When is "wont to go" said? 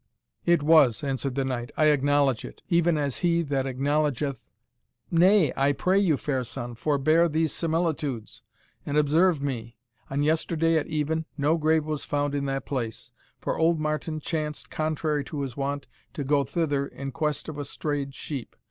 15.55-16.43